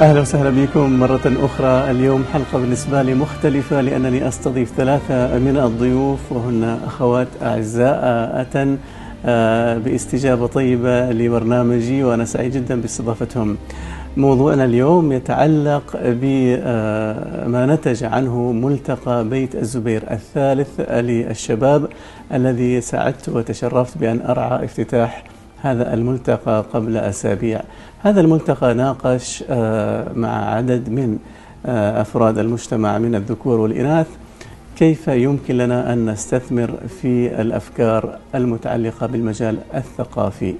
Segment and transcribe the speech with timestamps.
[0.00, 1.90] أهلا وسهلا بكم مرة أخرى.
[1.90, 8.00] اليوم حلقة بالنسبة لي مختلفة لأنني أستضيف ثلاثة من الضيوف وهن أخوات أعزاء
[8.40, 8.78] أتن
[9.26, 13.56] آه، باستجابة طيبة لبرنامجي وأنا سعيد جدا باستضافتهم.
[14.16, 21.88] موضوعنا اليوم يتعلق بما نتج عنه ملتقى بيت الزبير الثالث للشباب
[22.32, 25.24] الذي سعدت وتشرفت بأن أرعى افتتاح
[25.62, 27.60] هذا الملتقى قبل أسابيع.
[28.02, 31.18] هذا الملتقى ناقش آه، مع عدد من
[31.66, 34.06] آه، أفراد المجتمع من الذكور والإناث.
[34.78, 36.70] كيف يمكن لنا أن نستثمر
[37.00, 40.54] في الأفكار المتعلقة بالمجال الثقافي؟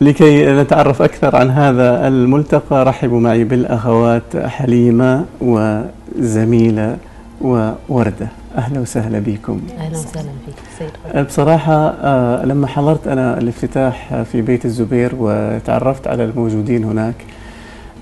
[0.00, 6.96] لكي نتعرف أكثر عن هذا الملتقى رحبوا معي بالأخوات حليمة وزميلة
[7.40, 8.39] ووردة.
[8.56, 9.60] أهلا وسهلا بكم.
[9.78, 10.54] أهلا وسهلا فيك
[11.14, 17.14] سيد بصراحة آه، لما حضرت أنا الافتتاح في بيت الزبير وتعرفت على الموجودين هناك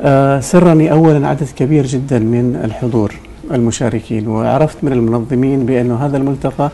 [0.03, 3.15] آه، سرني أولا عدد كبير جدا من الحضور
[3.51, 6.71] المشاركين وعرفت من المنظمين بأن هذا الملتقى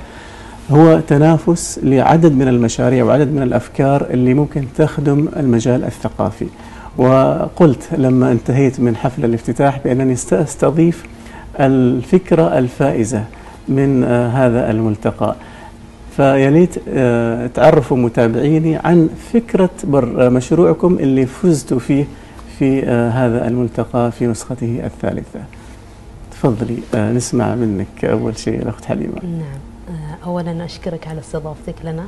[0.70, 6.46] هو تنافس لعدد من المشاريع وعدد من الأفكار اللي ممكن تخدم المجال الثقافي.
[6.98, 11.04] وقلت لما انتهيت من حفل الافتتاح بأنني سأستضيف
[11.60, 13.24] الفكرة الفائزة
[13.68, 15.36] من آه، هذا الملتقى.
[16.16, 22.04] فيا ليت آه، تعرفوا متابعيني عن فكرة بر- مشروعكم اللي فزتوا فيه
[22.58, 25.40] في آه، هذا الملتقى في نسخته الثالثة.
[26.30, 29.14] تفضلي آه، نسمع منك أول شيء الأخت حليمة.
[29.22, 29.42] نعم.
[29.88, 32.04] آه، اولا أشكرك على استضافتك لنا.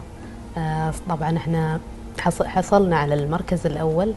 [0.59, 1.81] آه، طبعا إحنا
[2.21, 4.13] حص- حصلنا على المركز الأول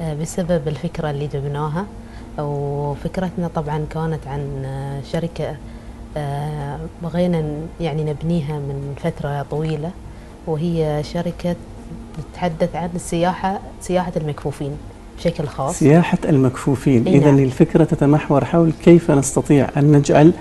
[0.00, 1.86] آه، بسبب الفكرة اللي جبناها.
[2.38, 5.00] وفكرتنا طبعا كانت عن آه،
[5.40, 5.56] آه،
[7.02, 9.90] بغينا ن- يعني نبنيها من فترة طويلة
[10.46, 11.56] وهي شركة
[12.32, 14.70] تتحدث عن السياحه سياحة المكفوفين
[15.18, 15.78] بشكل خاص.
[15.78, 17.06] سياحة المكفوفين.
[17.06, 17.38] إي إذا نعم.
[17.38, 20.32] الفكرة تتمحور حول كيف نستطيع أن نجعل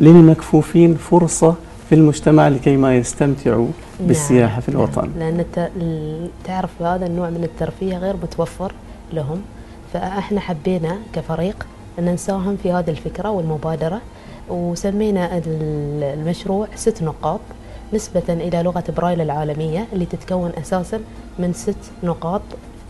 [0.00, 1.54] للمكفوفين فرصة
[1.88, 3.68] في المجتمع لكي ما يستمتعوا
[4.00, 5.02] بالسياحة في الوطن.
[5.02, 5.18] نعم.
[5.18, 8.72] لأن الت- ال- تعرف هذا النوع من الترفيه غير متوفر
[9.12, 9.42] لهم.
[9.92, 11.66] فإحنا حبينا كفريق
[11.98, 14.00] أن نساهم في هذه الفكرة والمبادرة.
[14.48, 17.40] وسمينا ال- المشروع ست نقاط
[17.94, 21.00] نسبة إلى لغة برايل العالمية اللي تتكون أساسا
[21.38, 22.42] من ست نقاط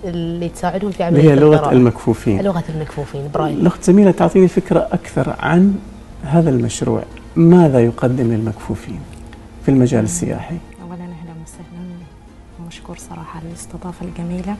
[0.04, 1.72] اللي تساعدهم في اللي عملية هي لغة القراءة.
[1.72, 2.40] المكفوفين.
[2.42, 3.58] لغة المكفوفين برايل.
[3.60, 5.74] الأخت زميلة تعطيني فكرة أكثر عن
[6.24, 7.02] هذا المشروع.
[7.36, 9.00] ماذا يقدم للمكفوفين
[9.62, 11.88] في المجال السياحي؟ اولا أهلا وسهلا
[12.64, 14.56] ومشكور صراحة على الاستضافة الجميلة.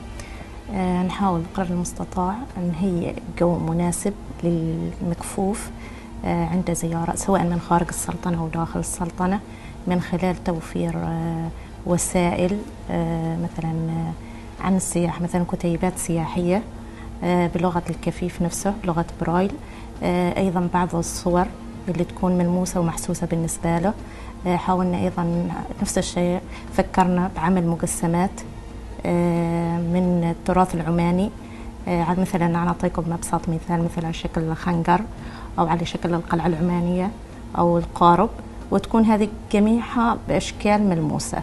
[0.73, 2.35] آه، نحاول بقدر المستطاع
[2.71, 5.69] نهيئ جو مناسب للمكفوف.
[6.25, 9.39] آه، عند زيارة سواء من خارج السلطنة أو داخل السلطنة
[9.87, 11.47] من خلال توفير آه،
[11.85, 12.57] وسائل
[12.91, 13.73] آه، مثلا
[14.61, 16.61] عن السياحة مثلا كتيبات سياحية
[17.23, 19.51] بلغة الكفيف نفسه لغة برايل
[20.37, 21.45] أيضا بعض الصور
[21.87, 23.93] اللي تكون ملموسة ومحسوسة بالنسبة له.
[24.45, 25.49] حاولنا أيضا
[25.81, 26.39] نفس الشيء
[26.73, 28.31] فكرنا بعمل مجسمات
[29.05, 31.29] آه، من التراث العماني
[32.17, 35.01] مثلا أنا أعطيكم أبسط مثال مثلا شكل الخنجر.
[35.59, 37.11] أو على شكل القلعة العمانية
[37.57, 38.29] أو القارب
[38.71, 41.37] وتكون هذه جميعها بأشكال ملموسة.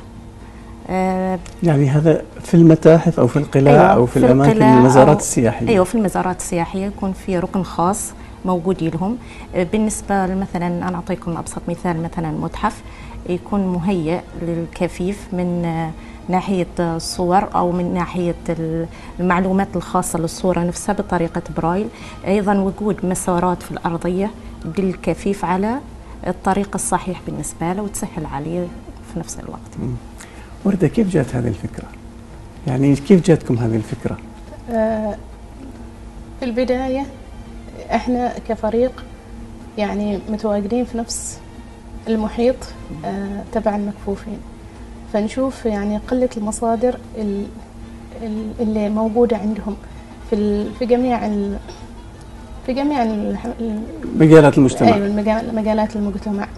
[0.90, 5.68] آه، يعني هذا في المتاحف أو في القلاع أيوة، أو في, في الأماكن المزارات السياحية.
[5.68, 8.12] أيوه في المزارات السياحية يكون في ركن خاص
[8.44, 9.16] موجود لهم.
[9.54, 12.82] آه، بالنسبة مثلا أنا أعطيكم أبسط مثال مثلا متحف
[13.28, 15.90] يكون مهيئ للكفيف من
[16.30, 18.86] ناحية آه، الصور أو من ناحية ال-
[19.20, 21.88] المعلومات الخاصة للصورة نفسها بطريقة برايل.
[22.26, 24.30] أيضا وجود مسارات في الأرضية
[24.78, 25.78] للكفيف على
[26.26, 28.66] الطريق الصحيح بالنسبة له وتسهل عليه
[29.14, 29.60] في نفس الوقت.
[30.64, 31.84] وردة كيف جات هذه الفكرة؟
[32.66, 34.18] يعني كيف جاتكم هذه الفكرة؟
[34.70, 35.16] آه،
[36.40, 37.06] في البداية
[37.90, 39.04] إحنا كفريق
[39.78, 41.38] يعني متواجدين في نفس
[42.08, 42.56] المحيط
[43.04, 44.38] آه، تبع المكفوفين.
[45.12, 47.46] فنشوف يعني قلة المصادر ال-
[48.22, 49.76] ال- اللي موجودة عندهم
[50.30, 51.28] في في جميع
[52.66, 53.80] في جميع ال- ال-
[54.18, 54.96] مجالات المجتمع.
[54.96, 56.48] المجال- مجالات المجتمع.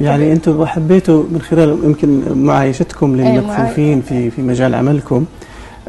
[0.00, 5.24] يعني أنتم حبيتوا من خلال يمكن معايشتكم أيوة، للمكفوفين في في مجال عملكم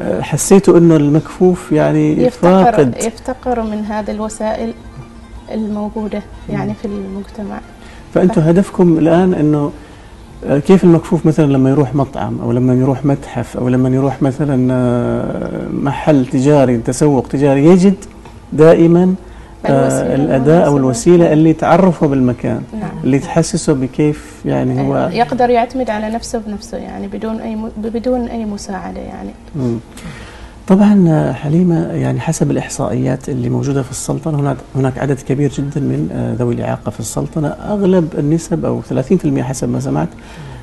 [0.00, 4.72] آه، حسيتوا إنه المكفوف يعني يفتقر فاقد يفتقر من هذه الوسائل
[5.54, 7.60] الموجودة يعني في المجتمع.
[8.14, 9.72] فانتم هدفكم الآن إنه
[10.46, 15.68] كيف المكفوف مثلا لما يروح مطعم أو لما يروح متحف أو لما يروح مثلا آه،
[15.72, 17.94] محل تجاري تسوق تجاري يجد
[18.52, 19.14] دائما
[19.66, 20.76] آه، الوسيلة الاداة أو.
[20.76, 26.38] الوسيلة اللي تعرفه بالمكان نعم اللي تحسسه بكيف يعني هو أيوة، يقدر يعتمد على نفسه
[26.46, 27.70] بنفسه يعني بدون أي م...
[27.76, 29.78] بدون أي مساعدة يعني مم.
[30.68, 36.08] طبعا حليمة يعني حسب الإحصائيات اللي موجودة في السلطنة هناك هناك عدد كبير جدا من
[36.12, 40.08] آه، ذوي الإعاقة في السلطنة أغلب النسب أو 30% حسب ما سمعت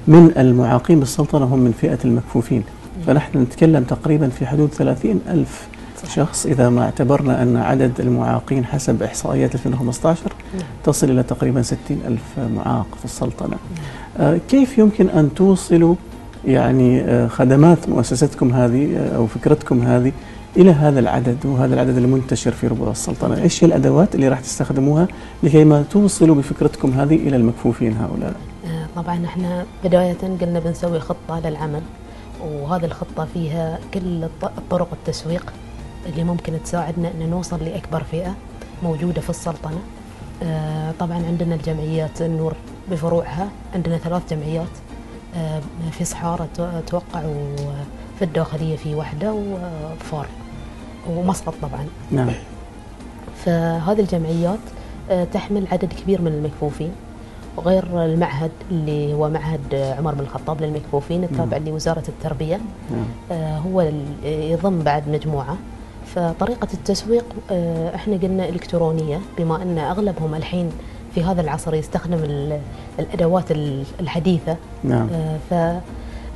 [0.07, 2.63] من المعاقين بالسلطنة هم من فئة المكفوفين
[3.07, 5.67] فنحن نتكلم تقريبا في حدود 30 ألف
[6.13, 10.21] شخص إذا ما اعتبرنا أن عدد المعاقين حسب إحصائيات 2015
[10.53, 10.63] نعم.
[10.83, 13.57] تصل إلى تقريبا 60 ألف معاق في السلطنة
[14.17, 15.95] آه، كيف يمكن أن توصلوا
[16.47, 20.11] يعني آه، خدمات مؤسستكم هذه آه، أو فكرتكم هذه
[20.57, 23.41] إلى هذا العدد وهذا العدد المنتشر في ربوع السلطنة.
[23.41, 25.07] إيش هي الأدوات اللي راح تستخدموها
[25.43, 28.33] لكي ما توصلوا بفكرتكم هذه إلى المكفوفين هؤلاء؟
[28.65, 31.81] آه، طبعا إحنا بداية قلنا بنسوي خطة للعمل
[32.43, 34.27] وهذه الخطة فيها كل
[34.69, 35.53] طرق التسويق
[36.09, 38.35] اللي ممكن تساعدنا إن نوصل لأكبر فئة
[38.83, 39.79] موجودة في السلطنة.
[40.99, 42.53] طبعا عندنا الجمعيات النور
[42.91, 44.67] بفروعها عندنا ثلاث جمعيات.
[45.91, 50.27] في صحارى تو- أتوقع وفي الداخلية في واحدة وفار
[51.09, 51.85] ومسقط طبعا.
[52.11, 52.29] نعم.
[53.45, 54.59] فهذه الجمعيات
[55.11, 56.91] آه، تحمل عدد كبير من المكفوفين
[57.57, 62.59] وغير المعهد اللي هو معهد آه، عمر بن الخطاب للمكفوفين التابع لوزارة التربية.
[62.91, 63.05] نعم.
[63.31, 63.81] آه، هو
[64.23, 65.57] يضم بعد مجموعة.
[66.15, 70.71] فطريقة التسويق آه، إحنا قلنا إلكترونية بما أن أغلبهم الحين
[71.15, 72.59] في هذا العصر يستخدم ال-
[72.99, 74.55] الأدوات ال- الحديثة.
[74.83, 75.07] نعم.
[75.13, 75.37] آه،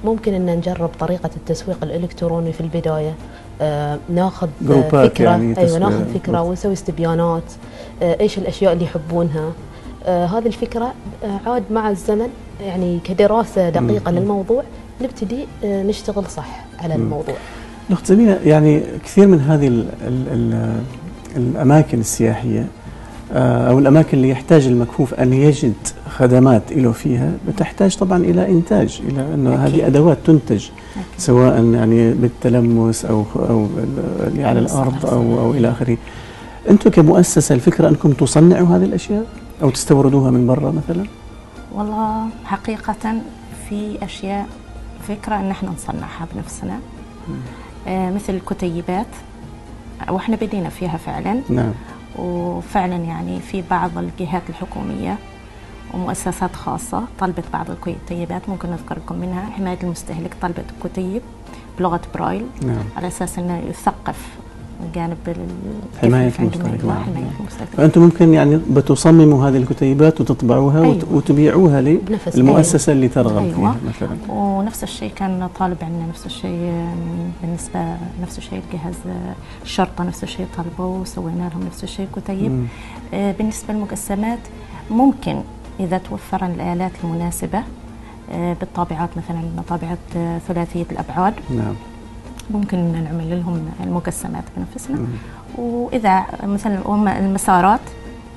[0.04, 3.14] فممكن إن نجرب طريقة التسويق الإلكتروني في البداية.
[3.62, 5.26] آه، ناخذ آه، فكرة.
[5.26, 5.78] يعني أيوه.
[5.78, 7.44] ناخذ فكرة ونسوي استبيانات.
[8.02, 9.52] إيش الأشياء اللي يحبونها.
[10.06, 10.94] هذه الفكرة
[11.46, 12.28] عاد مع الزمن
[12.62, 14.18] يعني كدراسة دقيقة مم.
[14.18, 14.64] للموضوع
[15.02, 17.04] نبتدي نشتغل صح على مم.
[17.04, 17.36] الموضوع.
[18.06, 20.82] زميلة يعني كثير من هذه ال ال ال
[21.36, 22.66] الأماكن السياحية آه،
[23.32, 25.74] أو الأماكن اللي يحتاج المكفوف أن يجد
[26.10, 29.56] خدمات له فيها بتحتاج طبعا إلى إنتاج إلى أنه.
[29.56, 30.66] هذه أدوات تنتج.
[31.18, 33.68] سواء يعني بالتلمس أو أو
[34.28, 35.98] اللي على الأرض أو أو إلى آخره.
[36.70, 39.26] أنتم كمؤسسة الفكرة أنكم تصنعوا هذه الأشياء؟
[39.64, 41.06] أو تستوردوها من برا مثلا؟
[41.76, 43.22] والله حقيقة
[43.70, 44.48] في أشياء
[45.08, 46.80] فكرة إن إحنا نصنعها بنفسنا.
[47.88, 49.08] آه مثل الكتيبات
[50.10, 51.42] وإحنا بدينا فيها فعلا.
[51.50, 51.72] نعم.
[52.20, 55.18] وفعلا يعني في بعض الجهات الحكومية
[55.94, 59.50] ومؤسسات خاصة طلبت بعض الكتيبات ممكن نذكر لكم منها.
[59.50, 61.22] حماية المستهلك طلبت كتيب
[61.80, 62.84] بلغة برايل نعم.
[62.98, 64.28] على أساس أنه يثقف
[64.96, 65.18] جانب
[66.02, 66.52] حماية أيوة،.
[66.94, 71.16] حماية المستهلك فأنتم ممكن يعني بتصمموا هذه الكتيبات وتطبعوها وت- أيوة.
[71.16, 71.82] وتبيعوها
[72.36, 73.54] للمؤسسة اللي ترغب أيوة.
[73.56, 76.74] فيها مثلا ونفس الشيء كان طالب عندنا نفس الشيء
[77.42, 79.34] بالنسبة نفس الشيء الجهاز آه،
[79.64, 82.68] الشرطة نفس الشيء طلبوا وسوينا لهم نفس الشيء كتيب.
[83.14, 84.40] آه، بالنسبة للمقسمات
[84.92, 85.36] ممكن
[85.80, 87.64] إذا توفر الآلات المناسبة
[88.32, 91.74] آه، بالطابعات مثلا طابعة آه، ثلاثية الأبعاد نعم
[92.50, 94.98] ممكن نعمل لهم المقسمات بنفسنا.
[94.98, 95.08] مم.
[95.58, 97.80] وإذا مثلا المسارات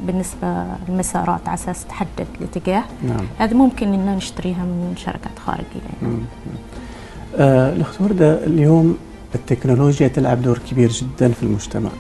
[0.07, 3.27] بالنسبة للمسارات على أساس تحدد الاتجاه نعم.
[3.39, 5.65] هذه ممكن إن نشتريها من شركات خارجية.
[6.03, 6.15] يعني.
[7.37, 8.99] آه، الأخت وردة اليوم
[9.35, 11.91] التكنولوجيا تلعب دور كبير جدا في المجتمع.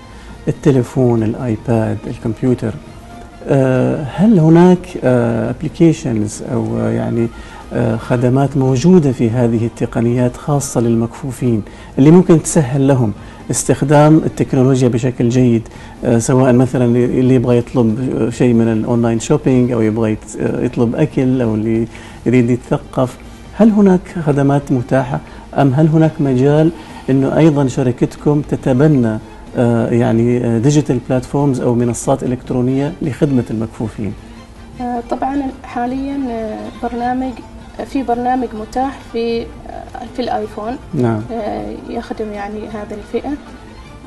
[0.48, 2.74] التليفون ال iPad الكمبيوتر.
[3.46, 7.28] آه، هل هناك applications أو آه، يعني آه،
[8.00, 11.62] خدمات موجودة في هذه التقنيات خاصة للمكفوفين
[11.98, 13.12] اللي ممكن تسهل لهم
[13.50, 15.68] استخدام التكنولوجيا بشكل جيد
[16.04, 20.96] آه، سواء مثلا اللي يبغى يطلب شيء من ال online shopping أو يبغى آه، يطلب
[20.96, 21.86] أكل أو اللي
[22.26, 23.16] يريد يتثقف.
[23.56, 25.20] هل هناك خدمات متاحة
[25.54, 26.70] أم هل هناك مجال
[27.10, 29.18] إنه أيضا شركتكم تتبنى
[29.56, 34.12] آه، يعني digital platforms أو منصات إلكترونية لخدمة المكفوفين؟
[35.10, 36.20] طبعا حاليا
[36.82, 37.32] برنامج
[37.86, 39.46] في برنامج متاح في
[40.16, 43.30] في الآيفون نعم آه، يخدم يعني هذه الفئة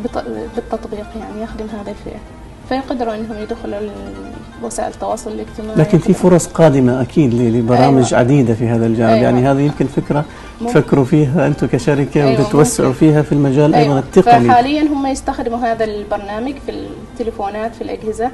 [0.04, 0.24] بط-
[0.56, 2.20] بالتطبيق يعني يخدم هذه الفئة
[2.70, 3.80] فيقدروا إنهم يدخلوا
[4.64, 8.20] وسائل التواصل الاجتماعي لكن في فرص قادمة أكيد لبرامج أيوة.
[8.20, 9.24] عديدة في هذا الجانب أيوة.
[9.24, 10.26] يعني هذه يمكن فكرة
[10.62, 10.74] ممكن.
[10.74, 13.00] تفكروا فيها أنتم كشركة أيوة، وتتوسعوا ممكن.
[13.00, 14.00] فيها في المجال أيضا أيوة.
[14.00, 18.32] التقني فحاليا هم يستخدموا هذا البرنامج في التليفونات في الأجهزة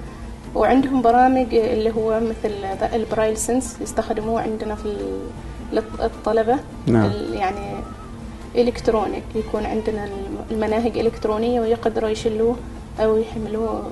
[0.56, 2.54] وعندهم برامج اللي هو مثل
[2.94, 4.96] ال Braille Sense يستخدموه عندنا في
[6.04, 6.56] الطلبة
[6.88, 7.12] نعم.
[7.34, 7.72] يعني
[8.56, 12.56] electronic يكون عندنا الم- المناهج إلكترونية ويقدروا يشيلوه
[13.00, 13.84] أو يحملوه.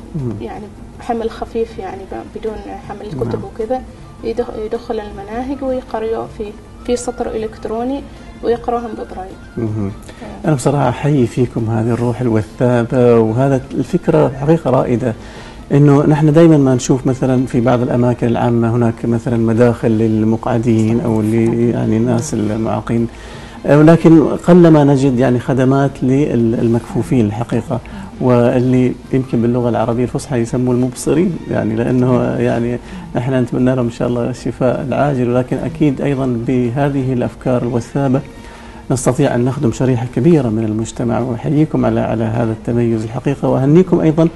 [0.42, 0.66] يعني
[1.02, 2.02] حمل خفيف يعني
[2.36, 2.56] بدون
[2.90, 3.30] حمل نعم.
[3.30, 3.82] كتب وكذا
[4.24, 6.52] يدخ- يدخل المناهج ويقرأوا في
[6.86, 8.02] في سطر إلكتروني
[8.44, 9.92] ويقرأهم ببرايل مهم.
[10.46, 15.14] أنا بصراحة أحيي فيكم هذه الروح الوثابة وهذا الفكرة حقيقة رائدة
[15.72, 21.22] إنه نحن دائما ما نشوف مثلا في بعض الأماكن العامة هناك مثلا مداخل للمقعدين أو
[21.22, 23.08] يعني الناس المعاقين.
[23.66, 27.80] ولكن قلما نجد يعني خدمات للمكفوفين الحقيقة
[28.22, 31.38] واللي يمكن باللغة العربية الفصحى يسموا المبصرين.
[31.52, 32.80] يعني لأنه يعني
[33.18, 35.30] إحنا نتمنى لهم إن شاء الله الشفاء العاجل.
[35.30, 38.22] ولكن أكيد أيضا بهذه الأفكار الوثابة
[38.92, 41.20] نستطيع أن نخدم شريحة كبيرة من المجتمع.
[41.20, 43.48] وأحييكم على على هذا التميز الحقيقة.
[43.50, 44.28] وأهنيكم أيضا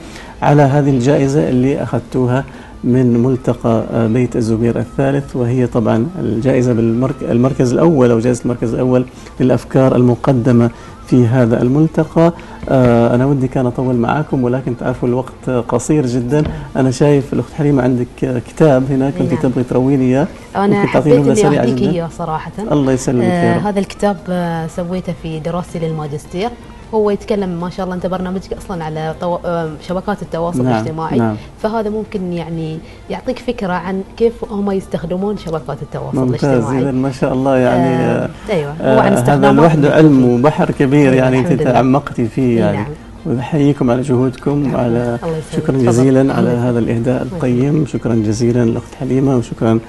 [0.43, 2.45] على هذه الجائزة اللي أخذتوها
[2.83, 9.05] من ملتقى بيت الزبير الثالث وهي طبعا الجائزة بالمركز الأول أو جائزة المركز الأول
[9.39, 10.69] للأفكار المقدمة
[11.07, 12.33] في هذا الملتقى.
[12.69, 16.43] آه أنا ودي كان أطول معاكم ولكن تعرفوا الوقت قصير جدا.
[16.75, 19.41] أنا شايف الأخت حليمة عندك كتاب هنا كنت نعم.
[19.41, 22.51] تبغي ترويني إياه؟ أنا حبيت إني أهديك إياه صراحة.
[22.71, 26.49] الله يسلمك آه هذا الكتاب آه سويته في دراستي للماجستير.
[26.93, 29.37] هو يتكلم ما شاء الله أنت برنامجك أصلا على طو...
[29.45, 31.17] آه، شبكات التواصل نعم، الاجتماعي.
[31.17, 31.35] نعم.
[31.63, 32.77] فهذا ممكن يعني
[33.09, 36.81] يعطيك فكرة عن كيف هم يستخدمون شبكات التواصل ممتاز الاجتماعي.
[36.83, 38.71] إذا ما شاء الله يعني آه آه أيوه.
[38.81, 41.61] هو عن هذا استخدامات لوحده علم وبحر كبير يعني أنت.
[41.61, 42.52] تعمقتي فيه.
[42.57, 42.87] يعني نعم.
[43.25, 45.63] ونحييكم على جهودكم وعلى الله يسلمك.
[45.63, 45.77] شكرا.
[45.77, 46.49] جزيلا على.
[46.49, 47.85] هذا الإهداء القيم.
[47.85, 49.79] شكرا جزيلا الاخت حليمة وشكرا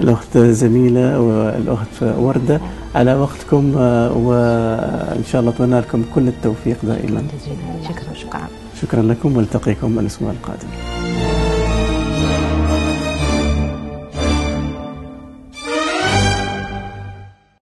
[0.00, 2.60] الاخت زميلة والأخت وردة.
[2.94, 7.22] على وقتكم آه، وإن شاء الله أتمنى لكم كل التوفيق دائما.
[7.88, 8.14] شكرا.
[8.14, 8.40] شكرا.
[8.82, 11.01] شكرا لكم والتقيكم الأسبوع القادم.